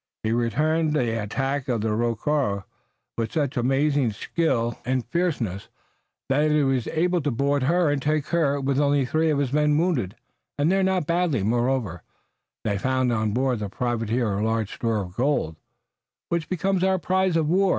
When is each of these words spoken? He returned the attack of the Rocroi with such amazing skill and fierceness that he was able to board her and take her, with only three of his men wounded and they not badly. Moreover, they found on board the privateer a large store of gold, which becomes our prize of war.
He 0.23 0.31
returned 0.31 0.93
the 0.95 1.21
attack 1.21 1.67
of 1.67 1.81
the 1.81 1.89
Rocroi 1.89 2.63
with 3.19 3.31
such 3.33 3.55
amazing 3.55 4.13
skill 4.13 4.79
and 4.83 5.05
fierceness 5.05 5.67
that 6.27 6.49
he 6.49 6.63
was 6.63 6.87
able 6.87 7.21
to 7.21 7.29
board 7.29 7.61
her 7.61 7.91
and 7.91 8.01
take 8.01 8.25
her, 8.29 8.59
with 8.59 8.79
only 8.79 9.05
three 9.05 9.29
of 9.29 9.37
his 9.37 9.53
men 9.53 9.77
wounded 9.77 10.15
and 10.57 10.71
they 10.71 10.81
not 10.81 11.05
badly. 11.05 11.43
Moreover, 11.43 12.01
they 12.63 12.79
found 12.79 13.13
on 13.13 13.31
board 13.33 13.59
the 13.59 13.69
privateer 13.69 14.39
a 14.39 14.43
large 14.43 14.73
store 14.73 15.01
of 15.01 15.15
gold, 15.15 15.55
which 16.29 16.49
becomes 16.49 16.83
our 16.83 16.97
prize 16.97 17.37
of 17.37 17.47
war. 17.47 17.69